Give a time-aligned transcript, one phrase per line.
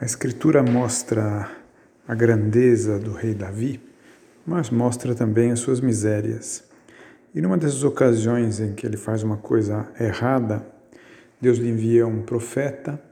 [0.00, 1.50] A Escritura mostra
[2.06, 3.80] a grandeza do rei Davi,
[4.46, 6.62] mas mostra também as suas misérias.
[7.34, 10.64] E numa dessas ocasiões em que ele faz uma coisa errada,
[11.40, 13.02] Deus lhe envia um profeta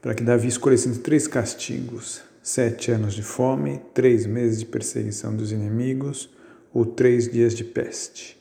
[0.00, 5.36] para que Davi escolhesse entre três castigos: sete anos de fome, três meses de perseguição
[5.36, 6.28] dos inimigos
[6.74, 8.36] ou três dias de peste.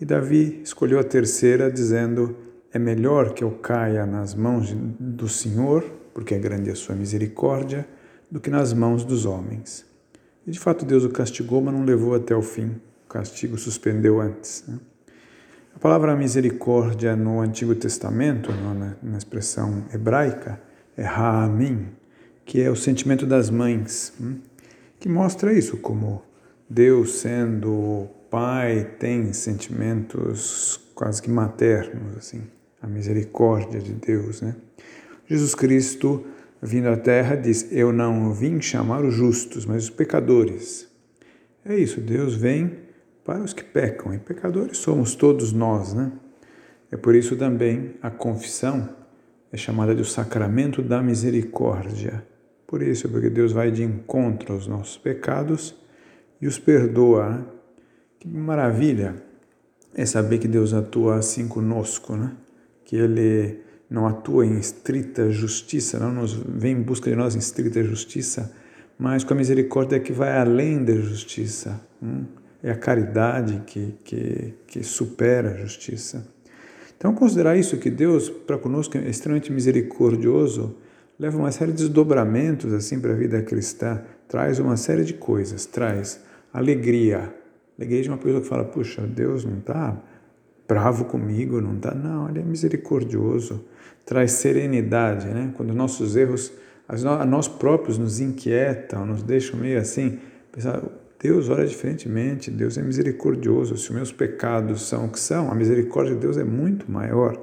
[0.00, 2.36] E Davi escolheu a terceira, dizendo:
[2.72, 7.86] É melhor que eu caia nas mãos do Senhor porque é grande a sua misericórdia,
[8.28, 9.86] do que nas mãos dos homens.
[10.44, 12.72] E de fato Deus o castigou, mas não levou até o fim.
[13.04, 14.64] O castigo suspendeu antes.
[14.66, 14.80] Né?
[15.76, 18.50] A palavra misericórdia no Antigo Testamento,
[19.00, 20.60] na, expressão hebraica,
[20.96, 21.86] é Ha'amim,
[22.44, 24.42] que é o sentimento das mães, hein?
[24.98, 26.20] que mostra isso, como
[26.68, 32.42] Deus, sendo pai, tem sentimentos quase que maternos, assim,
[32.82, 34.56] a misericórdia de Deus, né?
[35.28, 36.24] Jesus Cristo,
[36.62, 40.88] vindo à Terra, diz: Eu não vim chamar os justos, mas os pecadores.
[41.64, 42.78] É isso, Deus vem
[43.24, 46.12] para os que pecam, e pecadores somos todos nós, né?
[46.90, 48.88] É por isso também a confissão
[49.52, 52.26] é chamada de o sacramento da misericórdia.
[52.66, 55.74] Por isso, porque Deus vai de encontro aos nossos pecados
[56.40, 57.28] e os perdoa.
[57.28, 57.44] Né?
[58.18, 59.22] Que maravilha
[59.94, 62.32] é saber que Deus atua assim conosco, né?
[62.84, 67.38] Que Ele não atua em estrita justiça, não nos vem em busca de nós em
[67.38, 68.52] estrita justiça,
[68.98, 71.80] mas com a misericórdia que vai além da justiça.
[72.02, 72.24] Hum?
[72.62, 76.26] É a caridade que, que, que supera a justiça.
[76.96, 80.74] Então, considerar isso que Deus, para conosco, é extremamente misericordioso,
[81.16, 85.64] leva uma série de desdobramentos assim para a vida cristã, traz uma série de coisas,
[85.64, 86.20] traz
[86.52, 87.32] alegria,
[87.78, 89.96] alegria de uma pessoa que fala, puxa, Deus não está
[90.68, 93.64] bravo comigo, não está, não, ele é misericordioso,
[94.04, 95.52] traz serenidade, né?
[95.56, 96.52] Quando nossos erros,
[96.86, 100.18] a nós próprios nos inquietam, nos deixam meio assim,
[100.52, 100.82] pensar,
[101.18, 105.54] Deus olha diferentemente, Deus é misericordioso, se os meus pecados são o que são, a
[105.54, 107.36] misericórdia de Deus é muito maior,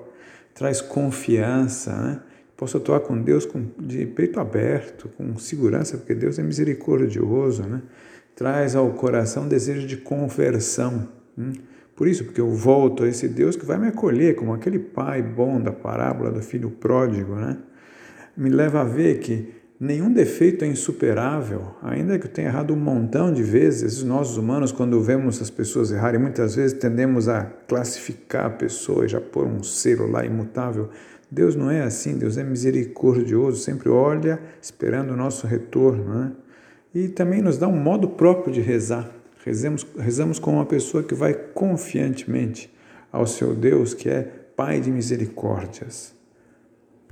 [0.54, 2.22] traz confiança, né?
[2.56, 7.82] Posso atuar com Deus com, de peito aberto, com segurança, porque Deus é misericordioso, né?
[8.34, 11.10] Traz ao coração desejo de conversão.
[11.38, 11.54] Hein?
[11.96, 15.22] Por isso, porque eu volto a esse Deus que vai me acolher, como aquele pai
[15.22, 17.58] bom da parábola do filho pródigo, né?
[18.36, 22.78] Me leva a ver que nenhum defeito é insuperável, ainda que eu tenha errado um
[22.78, 24.04] montão de vezes.
[24.04, 29.08] Nós, humanos, quando vemos as pessoas errarem, muitas vezes tendemos a classificar a pessoa e
[29.08, 30.90] já pôr um selo lá imutável.
[31.32, 36.32] Deus não é assim, Deus é misericordioso, sempre olha esperando o nosso retorno, né?
[36.94, 39.10] E também nos dá um modo próprio de rezar.
[39.46, 42.74] Rezemos, rezamos com uma pessoa que vai confiantemente
[43.12, 44.24] ao seu Deus, que é
[44.56, 46.15] Pai de misericórdias.